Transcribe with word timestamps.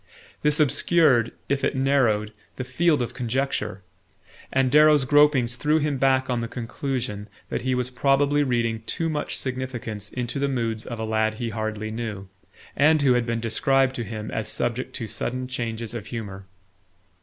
This 0.41 0.59
obscured, 0.59 1.31
if 1.47 1.63
it 1.63 1.75
narrowed, 1.75 2.33
the 2.55 2.63
field 2.63 3.03
of 3.03 3.13
conjecture; 3.13 3.83
and 4.51 4.71
Darrow's 4.71 5.05
gropings 5.05 5.57
threw 5.57 5.77
him 5.77 5.99
back 5.99 6.27
on 6.27 6.41
the 6.41 6.47
conclusion 6.47 7.29
that 7.49 7.61
he 7.61 7.75
was 7.75 7.91
probably 7.91 8.41
reading 8.41 8.81
too 8.87 9.09
much 9.09 9.37
significance 9.37 10.09
into 10.11 10.39
the 10.39 10.49
moods 10.49 10.87
of 10.87 10.97
a 10.97 11.05
lad 11.05 11.35
he 11.35 11.49
hardly 11.51 11.91
knew, 11.91 12.27
and 12.75 13.03
who 13.03 13.13
had 13.13 13.27
been 13.27 13.39
described 13.39 13.93
to 13.97 14.03
him 14.03 14.31
as 14.31 14.47
subject 14.47 14.95
to 14.95 15.05
sudden 15.05 15.47
changes 15.47 15.93
of 15.93 16.07
humour. 16.07 16.47